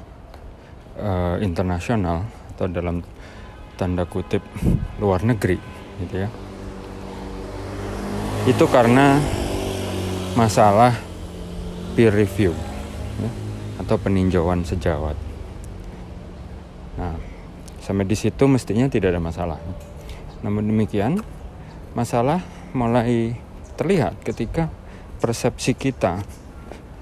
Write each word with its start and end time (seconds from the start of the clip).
e, 0.96 1.44
internasional 1.44 2.24
atau 2.56 2.64
dalam 2.72 3.04
tanda 3.76 4.08
kutip 4.08 4.40
luar 4.96 5.20
negeri 5.20 5.60
gitu 6.00 6.16
ya. 6.16 6.32
Itu 8.48 8.64
karena 8.72 9.20
masalah 10.32 10.96
peer 11.92 12.08
review 12.08 12.69
atau 13.80 13.96
peninjauan 13.96 14.62
sejawat 14.68 15.16
nah 17.00 17.16
sampai 17.80 18.04
di 18.04 18.14
situ 18.14 18.44
mestinya 18.44 18.86
tidak 18.92 19.16
ada 19.16 19.22
masalah 19.24 19.56
namun 20.40 20.64
demikian, 20.72 21.20
masalah 21.92 22.40
mulai 22.72 23.36
terlihat 23.76 24.16
ketika 24.24 24.72
persepsi 25.20 25.76
kita 25.76 26.24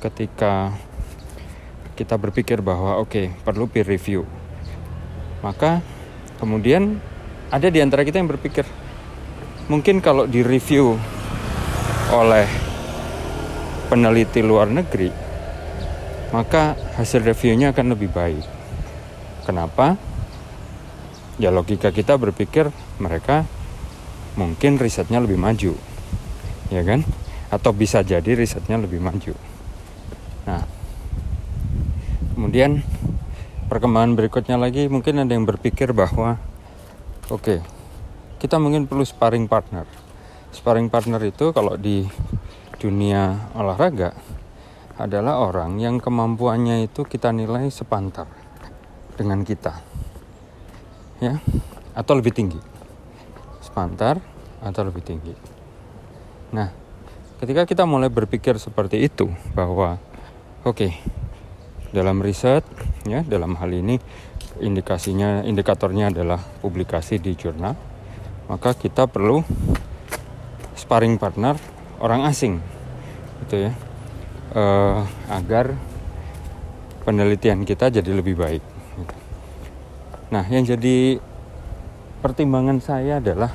ketika 0.02 0.74
kita 1.94 2.14
berpikir 2.18 2.62
bahwa 2.62 2.98
oke, 3.02 3.10
okay, 3.10 3.26
perlu 3.42 3.66
peer 3.70 3.86
review. 3.86 4.26
Maka 5.42 5.82
kemudian 6.42 6.98
ada 7.50 7.70
di 7.70 7.78
antara 7.78 8.02
kita 8.02 8.18
yang 8.18 8.30
berpikir 8.30 8.66
mungkin 9.70 10.02
kalau 10.02 10.26
di 10.26 10.42
review 10.42 10.98
oleh 12.10 12.46
peneliti 13.86 14.42
luar 14.42 14.66
negeri, 14.66 15.10
maka 16.30 16.76
hasil 17.00 17.24
reviewnya 17.24 17.72
akan 17.72 17.96
lebih 17.96 18.12
baik. 18.12 18.44
Kenapa? 19.48 19.96
ya 21.38 21.54
logika 21.54 21.94
kita 21.94 22.18
berpikir 22.18 22.68
mereka 22.98 23.46
mungkin 24.34 24.76
risetnya 24.76 25.22
lebih 25.22 25.38
maju 25.38 25.72
ya 26.68 26.82
kan 26.82 27.06
atau 27.48 27.70
bisa 27.70 28.02
jadi 28.02 28.34
risetnya 28.34 28.76
lebih 28.76 28.98
maju 28.98 29.32
nah 30.44 30.66
kemudian 32.34 32.82
perkembangan 33.70 34.18
berikutnya 34.18 34.58
lagi 34.58 34.90
mungkin 34.90 35.22
ada 35.22 35.32
yang 35.32 35.46
berpikir 35.46 35.94
bahwa 35.94 36.42
oke 37.30 37.38
okay, 37.38 37.58
kita 38.42 38.58
mungkin 38.58 38.90
perlu 38.90 39.06
sparring 39.06 39.46
partner 39.46 39.86
sparring 40.50 40.90
partner 40.90 41.22
itu 41.22 41.54
kalau 41.54 41.78
di 41.78 42.02
dunia 42.82 43.46
olahraga 43.54 44.10
adalah 44.98 45.38
orang 45.38 45.78
yang 45.78 46.02
kemampuannya 46.02 46.90
itu 46.90 47.06
kita 47.06 47.30
nilai 47.30 47.70
sepantar 47.70 48.26
dengan 49.14 49.46
kita. 49.46 49.78
Ya 51.22 51.38
atau 51.94 52.18
lebih 52.18 52.34
tinggi. 52.34 52.58
Sepantar 53.62 54.18
atau 54.58 54.82
lebih 54.82 55.06
tinggi. 55.06 55.34
Nah 56.50 56.74
ketika 57.38 57.62
kita 57.62 57.86
mulai 57.86 58.10
berpikir 58.10 58.58
seperti 58.58 59.06
itu 59.06 59.30
bahwa 59.54 60.02
oke 60.66 60.74
okay, 60.74 60.92
dalam 61.94 62.18
riset 62.18 62.66
ya 63.06 63.22
dalam 63.22 63.54
hal 63.54 63.70
ini 63.70 64.02
indikasinya 64.58 65.46
indikatornya 65.46 66.10
adalah 66.10 66.42
publikasi 66.58 67.22
di 67.22 67.38
jurnal 67.38 67.78
maka 68.50 68.74
kita 68.74 69.06
perlu 69.06 69.46
sparring 70.74 71.22
partner 71.22 71.54
orang 72.02 72.26
asing. 72.26 72.58
Gitu 73.46 73.70
ya 73.70 73.87
uh, 74.58 75.06
agar 75.30 75.78
penelitian 77.06 77.62
kita 77.62 77.94
jadi 77.94 78.10
lebih 78.10 78.34
baik 78.34 78.62
Nah, 80.28 80.44
yang 80.44 80.60
jadi 80.60 81.16
pertimbangan 82.20 82.84
saya 82.84 83.16
adalah 83.16 83.48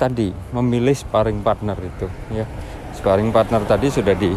tadi 0.00 0.32
memilih 0.56 0.96
sparring 0.96 1.44
partner 1.44 1.76
itu 1.76 2.08
ya. 2.32 2.48
Sparring 2.96 3.28
partner 3.28 3.60
tadi 3.68 3.92
sudah 3.92 4.16
di 4.16 4.32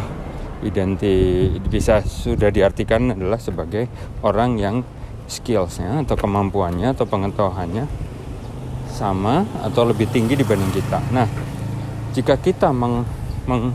identi 0.67 1.47
bisa 1.71 2.03
sudah 2.03 2.51
diartikan 2.51 3.15
adalah 3.15 3.39
sebagai 3.39 3.87
orang 4.27 4.59
yang 4.59 4.75
skillsnya 5.31 6.03
atau 6.03 6.19
kemampuannya 6.19 6.91
atau 6.91 7.07
pengetahuannya 7.07 7.87
sama 8.91 9.47
atau 9.63 9.87
lebih 9.87 10.11
tinggi 10.11 10.35
dibanding 10.35 10.71
kita. 10.75 10.99
Nah, 11.15 11.27
jika 12.11 12.35
kita 12.35 12.75
meng, 12.75 13.07
meng, 13.47 13.71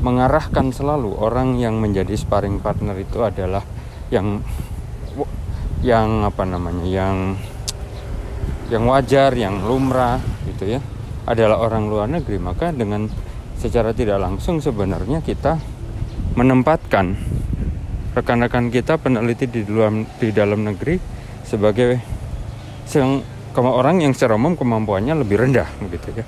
mengarahkan 0.00 0.74
selalu 0.74 1.14
orang 1.18 1.60
yang 1.60 1.78
menjadi 1.78 2.14
sparring 2.18 2.58
partner 2.58 2.98
itu 2.98 3.22
adalah 3.22 3.62
yang 4.10 4.42
yang 5.84 6.24
apa 6.24 6.42
namanya 6.48 6.86
yang 6.88 7.16
yang 8.72 8.88
wajar 8.88 9.36
yang 9.36 9.60
lumrah 9.60 10.18
gitu 10.48 10.76
ya 10.76 10.80
adalah 11.28 11.60
orang 11.60 11.88
luar 11.88 12.08
negeri 12.08 12.40
maka 12.40 12.72
dengan 12.72 13.08
secara 13.60 13.92
tidak 13.92 14.20
langsung 14.20 14.60
sebenarnya 14.60 15.20
kita 15.20 15.60
menempatkan 16.34 17.16
rekan-rekan 18.14 18.70
kita 18.70 18.96
peneliti 18.96 19.46
di 19.50 19.62
dalam 19.66 20.06
di 20.20 20.28
dalam 20.30 20.60
negeri 20.64 20.96
sebagai 21.44 22.00
orang 23.58 24.02
yang 24.02 24.12
secara 24.16 24.34
umum 24.38 24.56
kemampuannya 24.56 25.14
lebih 25.20 25.36
rendah 25.44 25.68
begitu 25.82 26.22
ya. 26.22 26.24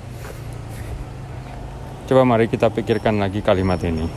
Coba 2.07 2.23
mari 2.23 2.47
kita 2.47 2.71
pikirkan 2.71 3.19
lagi 3.19 3.43
kalimat 3.43 3.83
ini. 3.83 4.07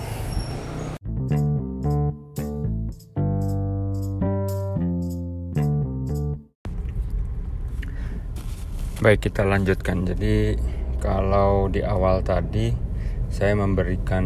Baik, 9.02 9.26
kita 9.26 9.42
lanjutkan. 9.42 10.06
Jadi, 10.06 10.54
kalau 11.02 11.66
di 11.66 11.82
awal 11.82 12.22
tadi 12.22 12.70
saya 13.26 13.58
memberikan 13.58 14.22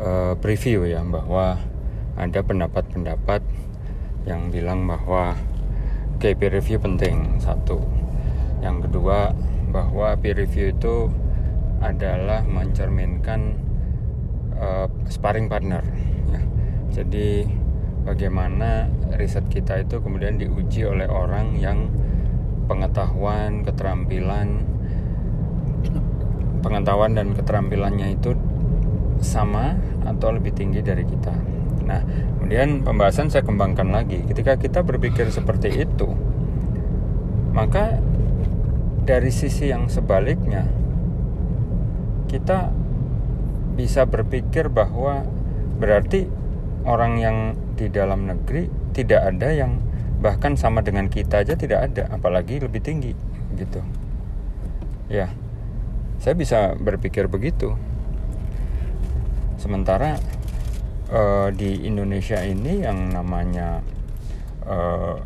uh, 0.00 0.32
preview 0.40 0.88
ya 0.88 1.04
bahwa 1.04 1.60
ada 2.16 2.40
pendapat-pendapat 2.40 3.44
yang 4.24 4.48
bilang 4.48 4.88
bahwa 4.88 5.36
peer 6.16 6.48
review 6.48 6.80
penting 6.80 7.44
satu. 7.44 7.76
Yang 8.64 8.88
kedua 8.88 9.36
bahwa 9.68 10.16
peer 10.16 10.40
review 10.40 10.72
itu 10.72 11.12
adalah 11.78 12.42
mencerminkan 12.42 13.54
uh, 14.58 14.86
sparring 15.06 15.46
partner. 15.46 15.82
Ya. 16.30 16.40
Jadi 17.02 17.46
bagaimana 18.02 18.88
riset 19.14 19.46
kita 19.52 19.84
itu 19.84 20.00
kemudian 20.00 20.40
diuji 20.40 20.86
oleh 20.88 21.06
orang 21.06 21.58
yang 21.60 21.90
pengetahuan, 22.68 23.64
keterampilan, 23.64 24.64
pengetahuan 26.60 27.16
dan 27.16 27.32
keterampilannya 27.32 28.18
itu 28.18 28.36
sama 29.18 29.78
atau 30.04 30.34
lebih 30.34 30.54
tinggi 30.54 30.84
dari 30.84 31.02
kita. 31.02 31.34
Nah, 31.88 32.04
kemudian 32.38 32.84
pembahasan 32.84 33.32
saya 33.32 33.42
kembangkan 33.42 33.88
lagi. 33.88 34.20
Ketika 34.28 34.60
kita 34.60 34.84
berpikir 34.84 35.32
seperti 35.32 35.88
itu, 35.88 36.12
maka 37.56 37.98
dari 39.08 39.32
sisi 39.32 39.72
yang 39.72 39.88
sebaliknya, 39.88 40.68
kita 42.28 42.70
bisa 43.74 44.04
berpikir 44.04 44.68
bahwa 44.68 45.24
berarti 45.80 46.28
orang 46.84 47.12
yang 47.18 47.36
di 47.74 47.88
dalam 47.88 48.28
negeri 48.28 48.68
tidak 48.92 49.34
ada 49.34 49.54
yang 49.54 49.80
bahkan 50.18 50.58
sama 50.58 50.82
dengan 50.82 51.06
kita 51.06 51.46
aja 51.46 51.54
tidak 51.54 51.88
ada 51.90 52.10
apalagi 52.10 52.58
lebih 52.58 52.82
tinggi 52.82 53.14
gitu 53.54 53.80
ya 55.06 55.30
saya 56.18 56.34
bisa 56.34 56.74
berpikir 56.74 57.30
begitu 57.30 57.78
sementara 59.62 60.18
uh, 61.14 61.54
di 61.54 61.86
Indonesia 61.86 62.42
ini 62.42 62.82
yang 62.82 63.14
namanya 63.14 63.80
uh, 64.66 65.22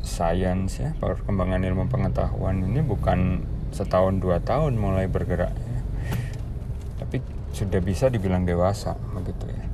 science 0.00 0.80
ya 0.80 0.96
perkembangan 0.96 1.60
ilmu 1.66 1.90
pengetahuan 1.92 2.62
ini 2.62 2.80
bukan 2.80 3.44
setahun 3.74 4.22
dua 4.22 4.38
tahun 4.40 4.78
mulai 4.78 5.10
bergerak. 5.10 5.52
Tapi 7.06 7.22
sudah 7.54 7.78
bisa 7.78 8.10
dibilang 8.10 8.42
dewasa 8.42 8.98
begitu 9.14 9.46
ya. 9.46 9.64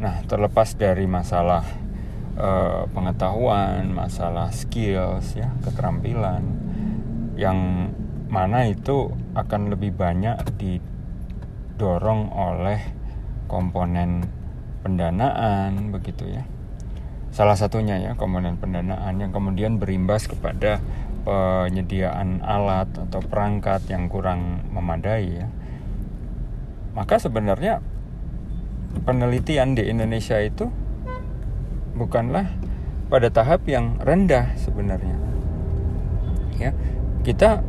Nah 0.00 0.24
terlepas 0.24 0.72
dari 0.80 1.04
masalah 1.04 1.60
uh, 2.40 2.88
pengetahuan 2.88 3.92
masalah 3.92 4.48
skills 4.48 5.36
ya 5.36 5.52
keterampilan 5.60 6.40
yang 7.36 7.92
mana 8.32 8.64
itu 8.64 9.12
akan 9.36 9.76
lebih 9.76 9.92
banyak 9.92 10.40
didorong 10.56 12.32
oleh 12.32 12.80
komponen 13.44 14.24
pendanaan 14.80 15.92
begitu 15.92 16.32
ya. 16.32 16.48
Salah 17.28 17.60
satunya 17.60 18.00
ya 18.00 18.16
komponen 18.16 18.56
pendanaan 18.56 19.20
yang 19.20 19.36
kemudian 19.36 19.76
berimbas 19.76 20.32
kepada 20.32 20.80
penyediaan 21.28 22.40
alat 22.40 22.88
atau 22.88 23.20
perangkat 23.20 23.84
yang 23.92 24.08
kurang 24.08 24.64
memadai 24.72 25.44
ya 25.44 25.48
maka 26.94 27.18
sebenarnya 27.18 27.82
penelitian 29.02 29.74
di 29.74 29.90
Indonesia 29.90 30.38
itu 30.38 30.70
bukanlah 31.98 32.46
pada 33.10 33.28
tahap 33.30 33.66
yang 33.66 33.98
rendah 33.98 34.54
sebenarnya. 34.54 35.18
Ya 36.58 36.70
kita 37.26 37.66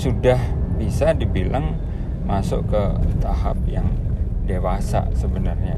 sudah 0.00 0.40
bisa 0.80 1.12
dibilang 1.12 1.76
masuk 2.24 2.68
ke 2.72 2.82
tahap 3.20 3.56
yang 3.68 3.88
dewasa 4.48 5.08
sebenarnya. 5.12 5.76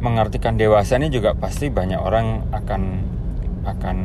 Mengartikan 0.00 0.56
dewasa 0.56 0.96
ini 1.00 1.08
juga 1.08 1.32
pasti 1.36 1.68
banyak 1.68 2.00
orang 2.00 2.48
akan 2.52 2.82
akan 3.64 3.96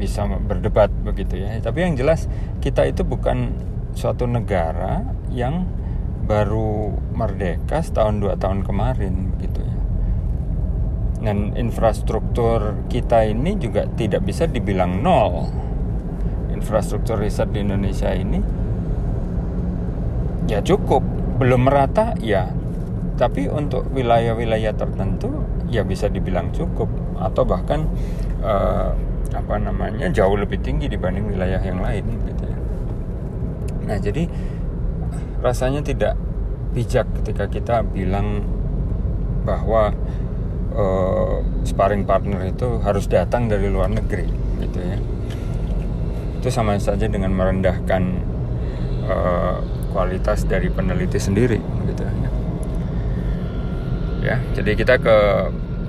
bisa 0.00 0.24
berdebat 0.24 0.88
begitu 1.04 1.40
ya. 1.40 1.60
Tapi 1.60 1.84
yang 1.84 1.94
jelas 1.96 2.28
kita 2.64 2.88
itu 2.88 3.04
bukan 3.04 3.52
suatu 3.92 4.24
negara 4.24 5.04
yang 5.28 5.68
baru 6.22 6.94
merdeka 7.12 7.82
setahun 7.82 8.22
dua 8.22 8.34
tahun 8.38 8.62
kemarin 8.62 9.34
begitu 9.36 9.60
ya. 9.62 9.76
Dan 11.22 11.54
infrastruktur 11.54 12.74
kita 12.90 13.26
ini 13.26 13.54
juga 13.58 13.86
tidak 13.94 14.26
bisa 14.26 14.46
dibilang 14.46 15.02
nol. 15.02 15.50
Infrastruktur 16.50 17.18
riset 17.18 17.50
di 17.50 17.62
Indonesia 17.62 18.10
ini 18.14 18.38
ya 20.50 20.62
cukup. 20.62 21.02
Belum 21.38 21.66
merata 21.66 22.14
ya. 22.18 22.50
Tapi 23.18 23.46
untuk 23.46 23.86
wilayah-wilayah 23.94 24.74
tertentu 24.74 25.46
ya 25.70 25.86
bisa 25.86 26.10
dibilang 26.10 26.50
cukup. 26.50 26.90
Atau 27.22 27.46
bahkan 27.46 27.86
uh, 28.42 28.90
apa 29.32 29.54
namanya 29.56 30.10
jauh 30.10 30.36
lebih 30.36 30.60
tinggi 30.60 30.90
dibanding 30.90 31.30
wilayah 31.30 31.62
yang 31.62 31.80
lain 31.80 32.04
gitu 32.26 32.44
ya. 32.46 32.58
Nah 33.86 33.96
jadi 33.98 34.26
rasanya 35.42 35.82
tidak 35.82 36.14
bijak 36.72 37.04
ketika 37.20 37.50
kita 37.50 37.76
bilang 37.84 38.46
bahwa 39.42 39.92
uh, 40.72 41.42
sparring 41.66 42.06
partner 42.06 42.48
itu 42.48 42.80
harus 42.80 43.10
datang 43.10 43.50
dari 43.50 43.68
luar 43.68 43.90
negeri 43.90 44.30
gitu 44.62 44.78
ya. 44.78 44.98
Itu 46.38 46.48
sama 46.48 46.78
saja 46.78 47.06
dengan 47.10 47.34
merendahkan 47.34 48.02
uh, 49.06 49.58
kualitas 49.92 50.48
dari 50.48 50.72
peneliti 50.72 51.20
sendiri 51.20 51.60
gitu 51.60 52.02
ya 52.02 52.12
ya 54.22 54.36
jadi 54.54 54.70
kita 54.78 54.94
ke 55.02 55.16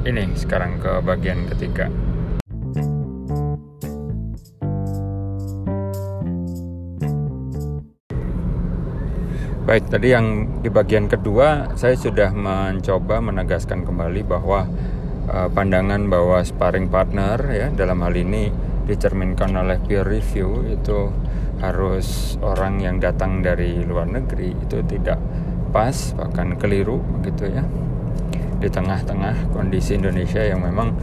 ini 0.10 0.34
sekarang 0.36 0.82
ke 0.82 1.00
bagian 1.06 1.48
ketiga 1.54 1.88
Baik, 9.74 9.90
tadi 9.90 10.14
yang 10.14 10.62
di 10.62 10.70
bagian 10.70 11.10
kedua 11.10 11.74
saya 11.74 11.98
sudah 11.98 12.30
mencoba 12.30 13.18
menegaskan 13.18 13.82
kembali 13.82 14.22
bahwa 14.22 14.70
uh, 15.26 15.50
pandangan 15.50 16.14
bahwa 16.14 16.46
sparring 16.46 16.94
partner 16.94 17.42
ya 17.50 17.74
dalam 17.74 18.06
hal 18.06 18.14
ini 18.14 18.54
dicerminkan 18.86 19.50
oleh 19.58 19.82
peer 19.82 20.06
review 20.06 20.62
itu 20.70 21.10
harus 21.58 22.38
orang 22.46 22.86
yang 22.86 23.02
datang 23.02 23.42
dari 23.42 23.82
luar 23.82 24.14
negeri 24.14 24.54
itu 24.54 24.78
tidak 24.86 25.18
pas 25.74 26.14
bahkan 26.22 26.54
keliru 26.54 27.02
gitu 27.26 27.50
ya. 27.50 27.66
Di 28.62 28.70
tengah-tengah 28.70 29.58
kondisi 29.58 29.98
Indonesia 29.98 30.46
yang 30.46 30.62
memang 30.62 30.94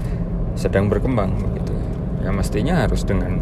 sedang 0.54 0.86
berkembang 0.86 1.34
begitu 1.42 1.74
ya. 2.22 2.30
Mestinya 2.30 2.86
harus 2.86 3.02
dengan 3.02 3.34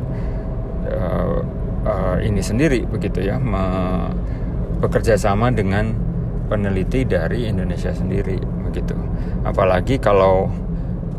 uh, 0.89 1.45
uh, 1.85 2.17
ini 2.17 2.41
sendiri 2.41 2.89
begitu 2.89 3.29
ya 3.29 3.37
me, 3.37 3.61
bekerja 4.79 5.19
sama 5.19 5.51
dengan 5.51 5.95
peneliti 6.49 7.05
dari 7.05 7.51
Indonesia 7.51 7.93
sendiri 7.93 8.39
begitu 8.69 8.95
apalagi 9.45 10.01
kalau 10.01 10.49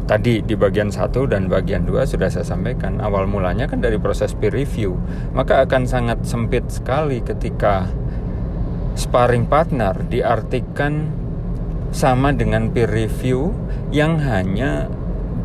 tadi 0.09 0.41
di 0.41 0.57
bagian 0.57 0.89
satu 0.89 1.29
dan 1.29 1.45
bagian 1.45 1.85
dua 1.85 2.01
sudah 2.07 2.33
saya 2.33 2.41
sampaikan 2.41 2.97
awal 2.97 3.29
mulanya 3.29 3.69
kan 3.69 3.77
dari 3.77 4.01
proses 4.01 4.33
peer 4.33 4.49
review 4.49 4.97
maka 5.37 5.61
akan 5.61 5.85
sangat 5.85 6.25
sempit 6.25 6.65
sekali 6.71 7.21
ketika 7.21 7.85
sparring 8.97 9.45
partner 9.45 9.95
diartikan 10.11 11.07
sama 11.89 12.35
dengan 12.35 12.69
peer 12.69 12.89
review 12.89 13.53
yang 13.89 14.21
hanya 14.21 14.91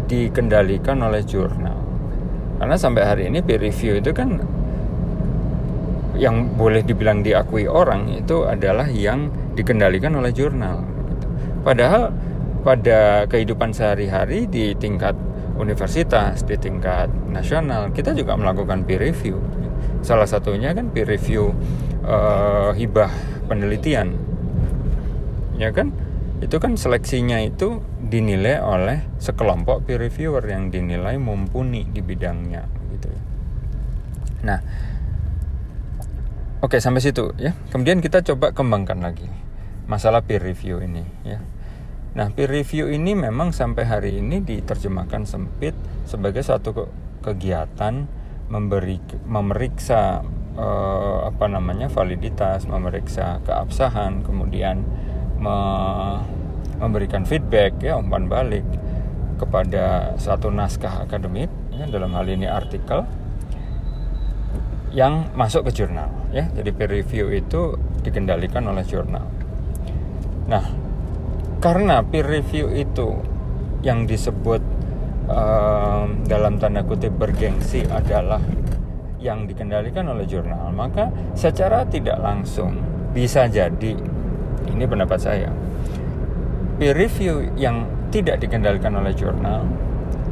dikendalikan 0.05 1.01
oleh 1.01 1.25
jurnal. 1.25 1.79
Karena 2.61 2.77
sampai 2.77 3.03
hari 3.07 3.23
ini 3.33 3.41
peer 3.41 3.61
review 3.61 3.99
itu 4.01 4.13
kan 4.13 4.43
yang 6.15 6.55
boleh 6.55 6.87
dibilang 6.87 7.27
diakui 7.27 7.67
orang 7.67 8.11
itu 8.15 8.47
adalah 8.47 8.87
yang 8.87 9.31
dikendalikan 9.59 10.15
oleh 10.15 10.31
jurnal. 10.31 10.83
Padahal 11.67 12.15
pada 12.63 13.29
kehidupan 13.29 13.75
sehari-hari 13.75 14.47
di 14.49 14.73
tingkat 14.79 15.17
universitas, 15.59 16.43
di 16.47 16.57
tingkat 16.59 17.11
nasional, 17.31 17.91
kita 17.91 18.15
juga 18.15 18.35
melakukan 18.39 18.87
peer 18.87 19.03
review. 19.03 19.39
Salah 20.01 20.29
satunya 20.29 20.73
kan 20.73 20.91
peer 20.91 21.09
review 21.09 21.53
uh, 22.05 22.71
hibah 22.77 23.11
penelitian, 23.49 24.17
ya 25.59 25.73
kan? 25.73 25.93
itu 26.45 26.57
kan 26.61 26.77
seleksinya 26.77 27.41
itu 27.41 27.81
dinilai 28.05 28.61
oleh 28.61 29.01
sekelompok 29.17 29.89
peer 29.89 29.97
reviewer 29.97 30.45
yang 30.45 30.69
dinilai 30.69 31.17
mumpuni 31.17 31.89
di 31.89 32.05
bidangnya 32.05 32.69
gitu. 32.93 33.09
Nah, 34.45 34.61
oke 36.65 36.81
sampai 36.81 37.05
situ 37.05 37.37
ya. 37.37 37.53
Kemudian 37.69 38.01
kita 38.01 38.25
coba 38.25 38.57
kembangkan 38.57 39.05
lagi 39.05 39.29
masalah 39.85 40.25
peer 40.25 40.41
review 40.41 40.81
ini 40.81 41.05
ya. 41.29 41.45
Nah, 42.15 42.31
peer 42.31 42.47
review 42.49 42.89
ini 42.95 43.13
memang 43.13 43.51
sampai 43.51 43.85
hari 43.85 44.23
ini 44.23 44.41
diterjemahkan 44.41 45.27
sempit 45.27 45.75
sebagai 46.07 46.47
suatu 46.47 46.89
kegiatan 47.21 48.07
memberi 48.49 49.03
memeriksa 49.27 50.23
eh, 50.55 51.19
apa 51.27 51.47
namanya 51.51 51.91
validitas, 51.91 52.71
memeriksa 52.71 53.43
keabsahan, 53.43 54.23
kemudian 54.23 54.87
me 55.37 55.57
memberikan 56.79 57.23
feedback 57.27 57.79
ya 57.83 57.99
umpan 57.99 58.27
balik 58.27 58.67
kepada 59.39 60.15
satu 60.19 60.51
naskah 60.51 61.07
akademik 61.07 61.51
ya, 61.75 61.87
dalam 61.91 62.15
hal 62.15 62.27
ini 62.31 62.47
artikel 62.47 63.07
yang 64.95 65.27
masuk 65.35 65.67
ke 65.69 65.83
jurnal 65.83 66.09
ya. 66.31 66.47
Jadi 66.55 66.71
peer 66.71 66.91
review 67.03 67.35
itu 67.35 67.75
dikendalikan 68.07 68.63
oleh 68.71 68.87
jurnal. 68.87 69.27
Nah 70.47 70.65
karena 71.59 72.01
peer 72.07 72.25
review 72.25 72.71
itu 72.71 73.19
yang 73.83 74.07
disebut 74.09 74.63
um, 75.29 76.25
dalam 76.25 76.57
tanda 76.57 76.85
kutip 76.85 77.13
bergengsi 77.17 77.85
adalah 77.89 78.41
yang 79.21 79.49
dikendalikan 79.49 80.05
oleh 80.05 80.29
jurnal 80.29 80.69
maka 80.77 81.09
secara 81.33 81.89
tidak 81.89 82.21
langsung 82.21 82.77
bisa 83.17 83.49
jadi 83.49 83.97
ini 84.69 84.85
pendapat 84.85 85.17
saya 85.17 85.49
peer 86.77 86.93
review 86.93 87.49
yang 87.57 87.89
tidak 88.13 88.37
dikendalikan 88.45 88.93
oleh 89.01 89.17
jurnal 89.17 89.65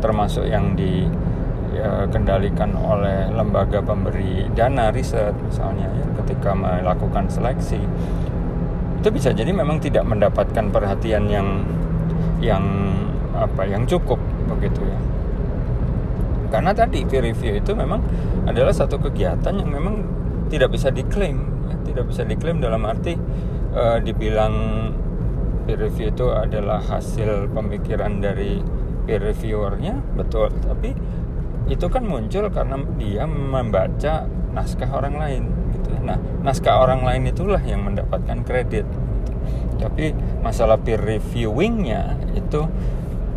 termasuk 0.05 0.45
yang 0.45 0.77
dikendalikan 1.73 2.77
oleh 2.77 3.33
lembaga 3.33 3.81
pemberi 3.81 4.47
dana 4.53 4.93
riset 4.93 5.33
misalnya 5.41 5.89
ya 5.89 6.07
ketika 6.23 6.53
melakukan 6.53 7.27
seleksi. 7.33 7.81
Itu 9.03 9.09
bisa 9.11 9.35
jadi 9.35 9.51
memang 9.51 9.83
tidak 9.83 10.07
mendapatkan 10.07 10.71
perhatian 10.71 11.27
yang 11.27 11.67
yang 12.39 12.63
apa 13.35 13.67
yang 13.67 13.89
cukup 13.89 14.21
begitu 14.47 14.85
ya. 14.87 15.01
Karena 16.53 16.77
tadi 16.77 17.03
peer 17.09 17.25
review 17.25 17.57
itu 17.57 17.73
memang 17.73 18.05
adalah 18.45 18.77
satu 18.77 19.01
kegiatan 19.01 19.57
yang 19.57 19.73
memang 19.73 20.05
tidak 20.53 20.77
bisa 20.77 20.93
diklaim 20.93 21.41
ya, 21.73 21.77
tidak 21.89 22.05
bisa 22.13 22.29
diklaim 22.29 22.61
dalam 22.61 22.85
arti 22.85 23.17
uh, 23.73 23.97
dibilang 24.05 24.55
peer 25.65 25.81
review 25.81 26.13
itu 26.13 26.29
adalah 26.29 26.85
hasil 26.85 27.49
pemikiran 27.57 28.21
dari 28.21 28.61
peer 29.09 29.25
reviewernya 29.25 29.97
betul. 30.15 30.53
Tapi 30.53 30.93
itu 31.71 31.87
kan 31.87 32.03
muncul 32.07 32.49
karena 32.51 32.81
dia 32.99 33.25
membaca 33.27 34.27
naskah 34.53 34.91
orang 34.91 35.17
lain 35.17 35.43
gitu 35.79 35.91
nah 36.03 36.19
naskah 36.43 36.83
orang 36.83 37.07
lain 37.07 37.31
itulah 37.31 37.63
yang 37.63 37.87
mendapatkan 37.87 38.43
kredit 38.43 38.85
gitu. 38.85 39.31
tapi 39.79 40.15
masalah 40.43 40.79
peer 40.79 40.99
reviewingnya 40.99 42.19
itu 42.35 42.67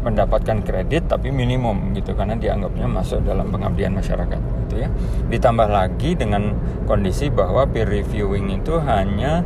mendapatkan 0.05 0.61
kredit 0.61 1.09
tapi 1.09 1.33
minimum 1.33 1.97
gitu 1.97 2.13
karena 2.13 2.37
dianggapnya 2.37 2.85
masuk 2.85 3.25
dalam 3.25 3.49
pengabdian 3.49 3.97
masyarakat 3.97 4.37
gitu 4.37 4.85
ya. 4.85 4.89
Ditambah 5.33 5.65
lagi 5.65 6.13
dengan 6.13 6.53
kondisi 6.85 7.33
bahwa 7.33 7.65
peer 7.65 7.89
reviewing 7.89 8.53
itu 8.53 8.77
hanya 8.85 9.41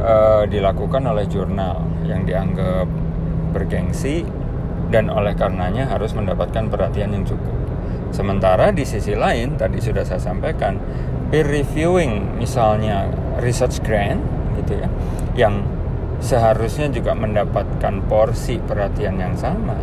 uh, 0.00 0.48
dilakukan 0.48 1.04
oleh 1.04 1.28
jurnal 1.28 1.84
yang 2.08 2.24
dianggap 2.24 2.88
bergengsi 3.52 4.24
dan 4.88 5.12
oleh 5.12 5.36
karenanya 5.36 5.84
harus 5.84 6.16
mendapatkan 6.16 6.72
perhatian 6.72 7.12
yang 7.12 7.28
cukup. 7.28 7.67
Sementara 8.08 8.72
di 8.72 8.88
sisi 8.88 9.12
lain 9.12 9.60
tadi 9.60 9.78
sudah 9.78 10.02
saya 10.02 10.20
sampaikan 10.20 10.80
peer 11.28 11.44
reviewing 11.44 12.40
misalnya 12.40 13.08
research 13.44 13.84
grant 13.84 14.24
gitu 14.56 14.80
ya 14.80 14.88
yang 15.36 15.60
seharusnya 16.18 16.90
juga 16.90 17.14
mendapatkan 17.14 17.94
porsi 18.10 18.58
perhatian 18.58 19.22
yang 19.22 19.34
sama. 19.38 19.78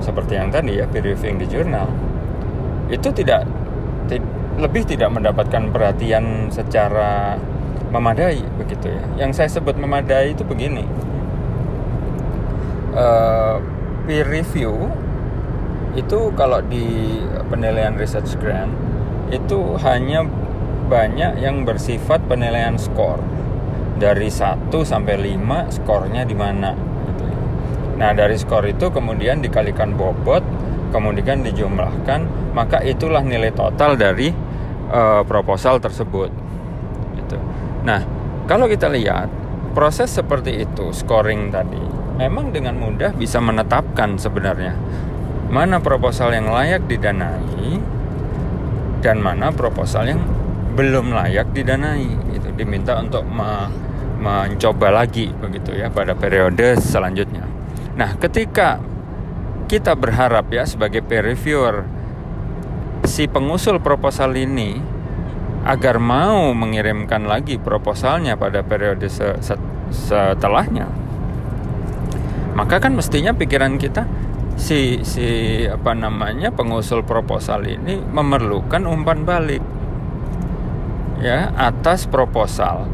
Seperti 0.00 0.38
yang 0.38 0.48
tadi 0.48 0.78
ya 0.78 0.86
peer 0.86 1.04
reviewing 1.04 1.42
di 1.42 1.46
jurnal. 1.50 1.90
Itu 2.88 3.10
tidak 3.10 3.46
lebih 4.60 4.84
tidak 4.84 5.10
mendapatkan 5.10 5.72
perhatian 5.72 6.52
secara 6.52 7.40
memadai 7.90 8.44
begitu 8.60 8.92
ya. 8.92 9.26
Yang 9.26 9.30
saya 9.42 9.48
sebut 9.60 9.74
memadai 9.74 10.36
itu 10.36 10.46
begini. 10.46 10.86
Uh, 12.90 13.62
peer 14.06 14.26
review 14.26 14.90
itu 15.98 16.30
kalau 16.38 16.62
di 16.62 17.18
penilaian 17.50 17.98
research 17.98 18.38
grant 18.38 18.70
itu 19.30 19.78
hanya 19.82 20.26
banyak 20.90 21.38
yang 21.38 21.62
bersifat 21.62 22.22
penilaian 22.26 22.74
skor 22.78 23.22
dari 23.98 24.30
1 24.30 24.70
sampai 24.70 25.38
5 25.38 25.76
skornya 25.76 26.22
di 26.26 26.34
mana 26.34 26.90
Nah, 28.00 28.16
dari 28.16 28.32
skor 28.40 28.64
itu 28.64 28.88
kemudian 28.88 29.44
dikalikan 29.44 29.92
bobot, 29.92 30.40
kemudian 30.88 31.44
dijumlahkan, 31.44 32.24
maka 32.56 32.80
itulah 32.80 33.20
nilai 33.20 33.52
total 33.52 34.00
dari 34.00 34.32
uh, 34.88 35.20
proposal 35.28 35.76
tersebut. 35.84 36.32
Gitu. 37.20 37.36
Nah, 37.84 38.00
kalau 38.48 38.72
kita 38.72 38.88
lihat 38.88 39.28
proses 39.76 40.08
seperti 40.08 40.64
itu, 40.64 40.96
scoring 40.96 41.52
tadi, 41.52 41.84
memang 42.16 42.56
dengan 42.56 42.80
mudah 42.80 43.12
bisa 43.12 43.36
menetapkan 43.36 44.16
sebenarnya 44.16 44.72
mana 45.50 45.82
proposal 45.82 46.30
yang 46.30 46.48
layak 46.48 46.86
didanai 46.86 47.82
dan 49.02 49.18
mana 49.18 49.50
proposal 49.50 50.06
yang 50.06 50.22
belum 50.78 51.10
layak 51.10 51.50
didanai. 51.50 52.38
Itu 52.38 52.54
diminta 52.54 52.96
untuk 53.02 53.26
me 53.26 53.68
mencoba 54.20 54.92
lagi 54.92 55.32
begitu 55.32 55.72
ya 55.72 55.88
pada 55.88 56.12
periode 56.12 56.76
selanjutnya. 56.76 57.48
Nah, 57.96 58.20
ketika 58.20 58.76
kita 59.64 59.96
berharap 59.96 60.50
ya 60.52 60.68
sebagai 60.68 61.00
peer 61.00 61.24
reviewer 61.24 61.88
si 63.06 63.30
pengusul 63.30 63.80
proposal 63.80 64.36
ini 64.36 64.76
agar 65.64 66.02
mau 66.02 66.52
mengirimkan 66.52 67.24
lagi 67.24 67.56
proposalnya 67.56 68.36
pada 68.36 68.66
periode 68.66 69.06
se 69.06 69.38
se 69.40 69.54
setelahnya 69.90 70.90
maka 72.54 72.82
kan 72.82 72.94
mestinya 72.98 73.30
pikiran 73.34 73.78
kita 73.78 74.06
si 74.58 75.02
si 75.06 75.62
apa 75.66 75.92
namanya 75.94 76.50
pengusul 76.50 77.02
proposal 77.06 77.66
ini 77.66 77.98
memerlukan 78.00 78.86
umpan 78.86 79.22
balik 79.22 79.62
ya 81.20 81.52
atas 81.54 82.08
proposal 82.08 82.88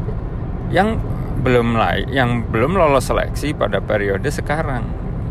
yang 0.67 0.99
belum 1.41 1.77
layak, 1.77 2.11
yang 2.11 2.43
belum 2.49 2.75
lolos 2.75 3.07
seleksi 3.07 3.55
pada 3.55 3.79
periode 3.79 4.27
sekarang. 4.27 4.83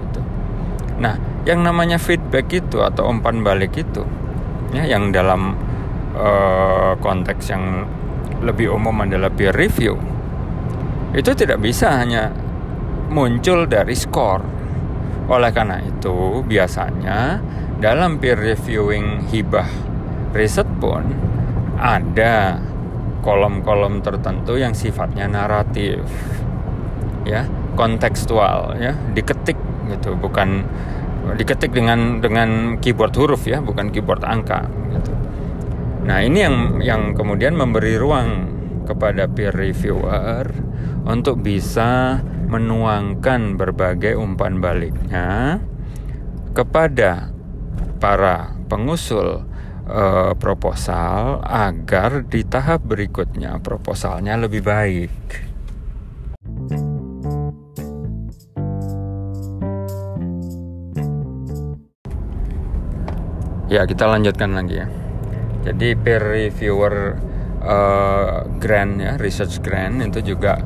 Gitu. 0.06 0.21
Nah, 1.02 1.18
yang 1.45 1.61
namanya 1.66 2.00
feedback 2.00 2.49
itu 2.54 2.80
atau 2.80 3.11
umpan 3.11 3.42
balik 3.45 3.76
itu, 3.76 4.06
ya, 4.73 4.87
yang 4.87 5.12
dalam 5.12 5.59
uh, 6.16 6.95
konteks 7.02 7.52
yang 7.52 7.85
lebih 8.40 8.73
umum 8.73 8.97
adalah 9.04 9.28
peer 9.28 9.52
review, 9.52 9.99
itu 11.12 11.30
tidak 11.37 11.61
bisa 11.61 12.00
hanya 12.00 12.33
muncul 13.12 13.68
dari 13.68 13.92
skor. 13.92 14.56
Oleh 15.26 15.50
karena 15.50 15.83
itu, 15.83 16.42
biasanya 16.47 17.42
dalam 17.83 18.23
peer 18.23 18.38
reviewing 18.38 19.26
hibah 19.28 19.68
riset 20.33 20.66
pun 20.78 21.02
ada 21.76 22.61
kolom-kolom 23.21 24.00
tertentu 24.00 24.56
yang 24.56 24.73
sifatnya 24.73 25.26
naratif 25.26 26.06
ya 27.26 27.45
kontekstual 27.75 28.78
ya 28.78 28.95
diketik 29.12 29.59
gitu 29.90 30.14
bukan 30.14 30.62
diketik 31.35 31.75
dengan 31.75 32.23
dengan 32.23 32.78
keyboard 32.78 33.12
huruf 33.18 33.50
ya 33.50 33.59
bukan 33.59 33.90
keyboard 33.90 34.23
angka 34.23 34.71
gitu. 34.95 35.12
Nah 36.06 36.23
ini 36.23 36.38
yang 36.38 36.56
yang 36.78 37.02
kemudian 37.18 37.59
memberi 37.59 37.99
ruang 37.99 38.54
kepada 38.87 39.26
peer 39.26 39.50
reviewer 39.50 40.47
untuk 41.02 41.42
bisa 41.42 42.23
menuangkan 42.47 43.59
berbagai 43.59 44.15
umpan 44.15 44.62
baliknya 44.62 45.59
kepada 46.55 47.35
para 47.99 48.55
pengusul 48.71 49.45
uh, 49.87 50.33
proposal 50.38 51.43
agar 51.45 52.25
di 52.25 52.47
tahap 52.47 52.87
berikutnya 52.87 53.59
proposalnya 53.61 54.38
lebih 54.38 54.62
baik. 54.62 55.15
Ya, 63.67 63.83
kita 63.83 64.07
lanjutkan 64.07 64.55
lagi 64.55 64.79
ya. 64.79 64.87
Jadi 65.67 65.99
peer 65.99 66.23
reviewer 66.23 67.19
uh, 67.67 68.47
grant 68.62 69.03
ya, 69.03 69.19
research 69.19 69.59
grant 69.59 69.99
itu 70.07 70.23
juga 70.23 70.62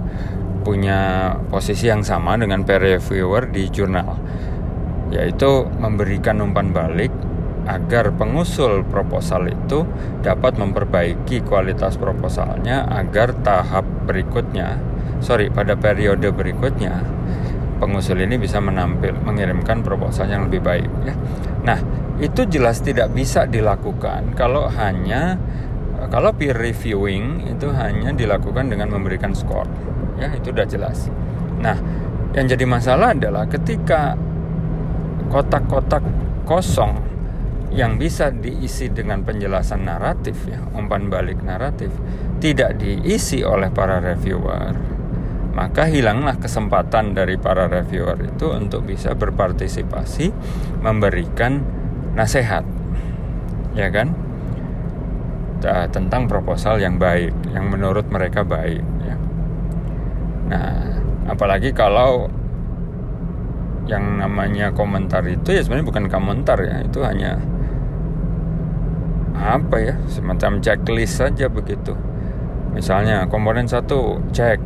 punya 0.60 1.32
posisi 1.48 1.88
yang 1.88 2.04
sama 2.04 2.36
dengan 2.36 2.62
peer 2.64 3.00
reviewer 3.00 3.48
di 3.48 3.68
jurnal, 3.72 4.16
yaitu 5.10 5.66
memberikan 5.80 6.40
umpan 6.44 6.70
balik 6.70 7.12
agar 7.68 8.10
pengusul 8.16 8.82
proposal 8.88 9.46
itu 9.46 9.84
dapat 10.24 10.56
memperbaiki 10.56 11.44
kualitas 11.44 12.00
proposalnya 12.00 12.88
agar 12.88 13.36
tahap 13.40 13.84
berikutnya, 14.08 14.80
sorry 15.20 15.52
pada 15.52 15.76
periode 15.76 16.32
berikutnya 16.32 17.20
pengusul 17.80 18.20
ini 18.20 18.36
bisa 18.36 18.60
menampil 18.60 19.16
mengirimkan 19.24 19.80
proposal 19.80 20.28
yang 20.28 20.46
lebih 20.46 20.60
baik 20.60 20.90
ya. 21.08 21.16
Nah 21.64 21.80
itu 22.20 22.44
jelas 22.44 22.84
tidak 22.84 23.16
bisa 23.16 23.48
dilakukan 23.48 24.36
kalau 24.36 24.68
hanya 24.68 25.40
kalau 26.12 26.36
peer 26.36 26.52
reviewing 26.52 27.48
itu 27.48 27.72
hanya 27.72 28.12
dilakukan 28.12 28.68
dengan 28.68 28.92
memberikan 28.92 29.32
skor 29.32 29.64
ya 30.20 30.28
itu 30.36 30.52
sudah 30.52 30.66
jelas. 30.68 31.08
Nah 31.58 31.76
yang 32.36 32.46
jadi 32.46 32.64
masalah 32.68 33.16
adalah 33.16 33.48
ketika 33.48 34.14
kotak-kotak 35.32 36.04
kosong 36.46 37.00
yang 37.70 37.98
bisa 37.98 38.34
diisi 38.34 38.90
dengan 38.90 39.22
penjelasan 39.22 39.86
naratif 39.86 40.34
ya 40.50 40.58
umpan 40.74 41.06
balik 41.06 41.38
naratif 41.42 41.94
tidak 42.42 42.82
diisi 42.82 43.46
oleh 43.46 43.70
para 43.70 44.02
reviewer 44.02 45.00
maka 45.50 45.90
hilanglah 45.90 46.38
kesempatan 46.38 47.12
dari 47.12 47.34
para 47.34 47.66
reviewer 47.66 48.16
itu 48.22 48.54
untuk 48.54 48.86
bisa 48.86 49.18
berpartisipasi 49.18 50.30
memberikan 50.80 51.60
nasihat. 52.14 52.62
Ya 53.74 53.90
kan? 53.90 54.14
Tentang 55.92 56.24
proposal 56.30 56.80
yang 56.80 56.96
baik 56.96 57.34
yang 57.52 57.68
menurut 57.68 58.08
mereka 58.08 58.46
baik 58.46 58.80
nah 60.50 60.74
apalagi 61.30 61.70
kalau 61.70 62.26
yang 63.86 64.18
namanya 64.18 64.74
komentar 64.74 65.22
itu 65.26 65.54
ya 65.54 65.62
sebenarnya 65.62 65.86
bukan 65.86 66.06
komentar 66.10 66.58
ya 66.62 66.82
itu 66.82 67.02
hanya 67.02 67.38
apa 69.40 69.76
ya 69.80 69.94
semacam 70.04 70.60
checklist 70.60 71.16
saja 71.16 71.48
begitu. 71.48 71.96
Misalnya 72.76 73.26
komponen 73.26 73.64
satu 73.66 74.20
cek 74.30 74.60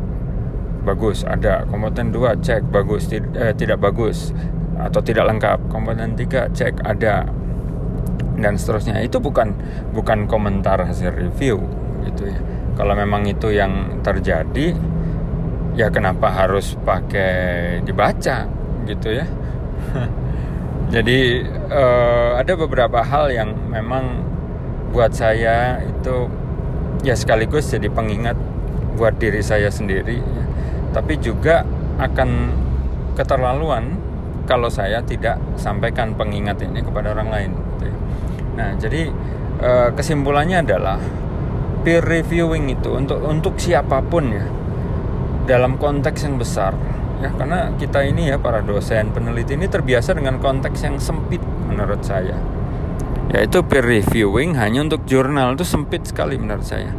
bagus 0.83 1.23
ada. 1.23 1.63
Komponen 1.71 2.11
dua 2.11 2.35
cek 2.37 2.69
bagus 2.75 3.07
tid 3.07 3.25
eh, 3.39 3.55
tidak 3.55 3.81
bagus 3.81 4.35
atau 4.77 5.01
tidak 5.01 5.31
lengkap. 5.31 5.71
Komponen 5.71 6.19
tiga 6.19 6.51
cek 6.51 6.83
ada. 6.83 7.25
Dan 8.35 8.59
seterusnya. 8.59 8.99
Itu 9.01 9.23
bukan 9.23 9.55
bukan 9.95 10.27
komentar 10.27 10.83
hasil 10.83 11.15
review 11.15 11.63
gitu 12.05 12.29
ya. 12.29 12.39
Kalau 12.75 12.99
memang 12.99 13.31
itu 13.31 13.55
yang 13.55 14.03
terjadi 14.03 14.75
ya 15.75 15.91
kenapa 15.91 16.31
harus 16.31 16.79
pakai 16.83 17.83
dibaca 17.83 18.47
gitu 18.87 19.09
ya 19.11 19.27
jadi 20.95 21.19
uh, 21.71 22.31
ada 22.39 22.53
beberapa 22.55 23.03
hal 23.03 23.31
yang 23.35 23.51
memang 23.69 24.23
buat 24.95 25.11
saya 25.11 25.83
itu 25.83 26.31
ya 27.03 27.19
sekaligus 27.19 27.67
jadi 27.71 27.91
pengingat 27.91 28.39
buat 28.95 29.19
diri 29.19 29.43
saya 29.43 29.69
sendiri 29.69 30.23
ya. 30.23 30.45
tapi 30.95 31.19
juga 31.19 31.67
akan 31.99 32.31
keterlaluan 33.19 33.99
kalau 34.45 34.69
saya 34.69 35.01
tidak 35.01 35.41
sampaikan 35.57 36.13
pengingat 36.15 36.61
ini 36.61 36.85
kepada 36.85 37.17
orang 37.17 37.29
lain. 37.33 37.51
Gitu 37.57 37.85
ya. 37.89 37.97
Nah, 38.55 38.71
jadi 38.77 39.03
eh, 39.63 39.89
kesimpulannya 39.97 40.63
adalah 40.63 41.01
peer 41.85 42.05
reviewing 42.05 42.73
itu 42.73 42.97
untuk 42.97 43.21
untuk 43.25 43.61
siapa 43.61 44.01
pun 44.01 44.33
ya 44.33 44.45
dalam 45.45 45.77
konteks 45.77 46.25
yang 46.25 46.41
besar 46.41 46.73
ya 47.21 47.31
karena 47.37 47.73
kita 47.81 48.05
ini 48.05 48.33
ya 48.33 48.37
para 48.37 48.61
dosen 48.61 49.13
peneliti 49.13 49.57
ini 49.57 49.69
terbiasa 49.71 50.17
dengan 50.17 50.41
konteks 50.41 50.79
yang 50.85 50.97
sempit 51.01 51.41
menurut 51.69 52.01
saya. 52.05 52.37
Yaitu 53.33 53.65
peer 53.65 53.83
reviewing 53.83 54.55
hanya 54.61 54.85
untuk 54.85 55.09
jurnal 55.09 55.57
itu 55.57 55.65
sempit 55.65 56.05
sekali 56.05 56.37
menurut 56.37 56.65
saya. 56.65 56.93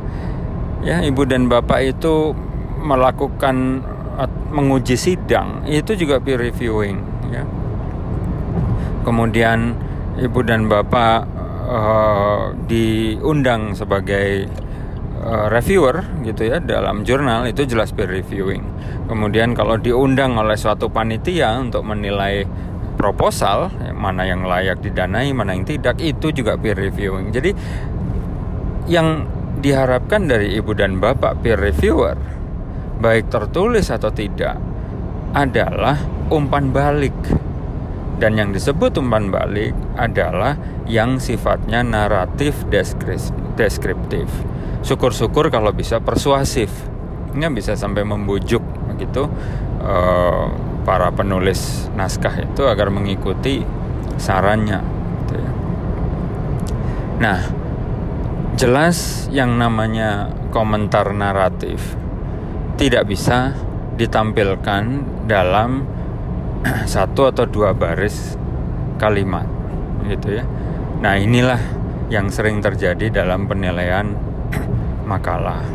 Ya 0.82 1.02
ibu 1.06 1.26
dan 1.26 1.50
bapak 1.50 1.98
itu 1.98 2.34
melakukan 2.82 3.82
menguji 4.54 4.96
sidang 4.96 5.68
itu 5.68 5.94
juga 5.98 6.24
peer 6.24 6.40
reviewing 6.40 7.02
ya. 7.30 7.44
Kemudian 9.06 9.78
ibu 10.18 10.40
dan 10.42 10.66
bapak 10.66 11.28
uh, 11.68 12.56
diundang 12.66 13.76
sebagai 13.78 14.50
uh, 15.22 15.48
reviewer 15.48 16.04
gitu 16.26 16.50
ya 16.50 16.58
dalam 16.60 17.08
jurnal 17.08 17.48
itu 17.48 17.64
jelas 17.64 17.94
peer 17.96 18.10
reviewing. 18.10 18.64
Kemudian 19.06 19.54
kalau 19.54 19.78
diundang 19.78 20.36
oleh 20.36 20.58
suatu 20.58 20.90
panitia 20.90 21.56
untuk 21.62 21.86
menilai 21.86 22.44
proposal 22.96 23.70
mana 23.94 24.26
yang 24.26 24.48
layak 24.48 24.82
didanai, 24.82 25.32
mana 25.36 25.54
yang 25.54 25.68
tidak 25.68 26.00
itu 26.02 26.32
juga 26.32 26.56
peer 26.58 26.76
reviewing. 26.76 27.30
Jadi 27.30 27.52
yang 28.90 29.28
diharapkan 29.60 30.28
dari 30.28 30.58
ibu 30.58 30.76
dan 30.76 31.00
bapak 31.00 31.42
peer 31.42 31.58
reviewer 31.58 32.18
baik 33.00 33.28
tertulis 33.28 33.92
atau 33.92 34.12
tidak 34.12 34.56
adalah 35.36 36.00
umpan 36.32 36.72
balik. 36.72 37.16
Dan 38.16 38.40
yang 38.40 38.56
disebut 38.56 38.96
umpan 38.96 39.28
balik 39.28 39.76
adalah 40.00 40.56
yang 40.88 41.20
sifatnya 41.20 41.84
naratif 41.84 42.64
deskriptif 43.60 44.28
syukur-syukur 44.86 45.52
kalau 45.52 45.74
bisa 45.76 46.00
persuasif. 46.00 46.72
Nggak 47.36 47.54
bisa 47.58 47.72
sampai 47.76 48.08
membujuk 48.08 48.64
begitu. 48.94 49.28
Uh, 49.86 50.48
para 50.86 51.10
penulis 51.10 51.90
naskah 51.98 52.46
itu 52.46 52.70
agar 52.70 52.94
mengikuti 52.94 53.66
sarannya 54.22 54.80
gitu 55.26 55.34
ya. 55.42 55.52
nah 57.18 57.40
jelas 58.56 59.28
yang 59.34 59.58
namanya 59.58 60.30
komentar 60.54 61.12
naratif 61.12 61.98
tidak 62.78 63.10
bisa 63.10 63.58
ditampilkan 63.98 65.04
dalam 65.26 65.90
satu 66.94 67.30
atau 67.30 67.46
dua 67.46 67.72
baris 67.78 68.36
kalimat 68.98 69.46
gitu 70.10 70.42
ya 70.42 70.44
nah 71.00 71.18
inilah 71.18 71.60
yang 72.10 72.30
sering 72.30 72.62
terjadi 72.62 73.10
dalam 73.26 73.50
penilaian 73.50 74.14
makalah. 75.10 75.66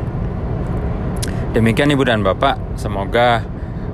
Demikian 1.51 1.91
Ibu 1.91 2.07
dan 2.07 2.23
Bapak, 2.23 2.79
semoga 2.79 3.43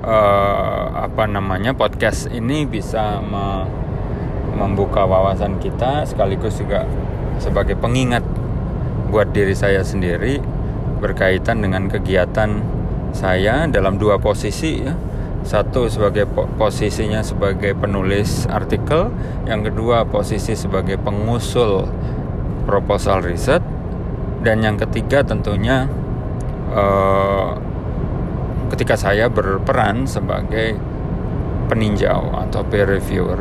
uh, 0.05 1.09
apa 1.09 1.25
namanya 1.25 1.73
podcast 1.73 2.29
ini 2.29 2.69
bisa 2.69 3.17
me 3.21 3.65
membuka 4.57 5.05
wawasan 5.05 5.61
kita 5.61 6.01
sekaligus 6.09 6.57
juga 6.57 6.81
sebagai 7.37 7.77
pengingat 7.77 8.25
buat 9.13 9.29
diri 9.29 9.53
saya 9.53 9.85
sendiri 9.85 10.41
berkaitan 10.97 11.61
dengan 11.61 11.85
kegiatan 11.85 12.65
saya 13.13 13.69
dalam 13.69 13.97
dua 13.97 14.21
posisi 14.21 14.81
ya. 14.81 14.93
Satu 15.47 15.87
sebagai 15.87 16.27
posisinya 16.59 17.23
sebagai 17.23 17.71
penulis 17.71 18.43
artikel, 18.51 19.07
yang 19.47 19.63
kedua 19.63 20.03
posisi 20.03 20.59
sebagai 20.59 20.99
pengusul 20.99 21.87
proposal 22.67 23.23
riset 23.23 23.63
dan 24.43 24.59
yang 24.59 24.75
ketiga 24.75 25.23
tentunya 25.23 25.87
uh, 26.75 27.55
ketika 28.75 28.99
saya 28.99 29.31
berperan 29.31 30.03
sebagai 30.03 30.75
peninjau 31.71 32.27
atau 32.43 32.67
peer 32.67 32.99
reviewer. 32.99 33.39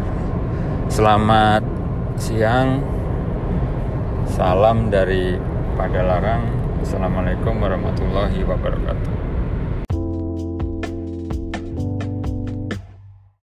Selamat 0.87 1.67
siang. 2.23 2.87
Salam 4.31 4.95
dari 4.95 5.35
Padalarang. 5.75 6.55
Assalamualaikum 6.87 7.59
warahmatullahi 7.59 8.47
wabarakatuh. 8.47 9.26